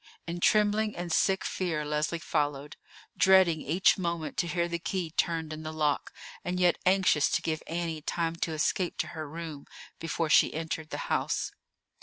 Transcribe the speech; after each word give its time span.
In 0.25 0.39
trembling 0.39 0.95
and 0.97 1.11
sick 1.11 1.45
fear 1.45 1.85
Leslie 1.85 2.17
followed, 2.17 2.75
dreading 3.15 3.61
each 3.61 3.99
moment 3.99 4.35
to 4.37 4.47
hear 4.47 4.67
the 4.67 4.79
key 4.79 5.11
turned 5.11 5.53
in 5.53 5.61
the 5.61 5.71
lock, 5.71 6.11
and 6.43 6.59
yet 6.59 6.79
anxious 6.87 7.29
to 7.29 7.39
give 7.43 7.61
Annie 7.67 8.01
time 8.01 8.35
to 8.37 8.53
escape 8.53 8.97
to 8.97 9.07
her 9.09 9.29
room 9.29 9.67
before 9.99 10.31
she 10.31 10.55
entered 10.55 10.89
the 10.89 10.97
house. 11.13 11.51